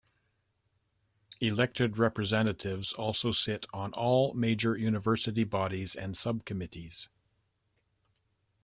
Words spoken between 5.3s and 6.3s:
bodies and